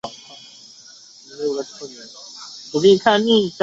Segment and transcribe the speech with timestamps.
[1.27, 1.33] 一
[2.97, 3.53] 作晴州。